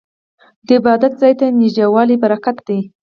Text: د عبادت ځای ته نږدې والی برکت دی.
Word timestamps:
د 0.65 0.67
عبادت 0.79 1.11
ځای 1.21 1.33
ته 1.39 1.45
نږدې 1.59 1.85
والی 1.93 2.15
برکت 2.23 2.57
دی. 2.67 2.79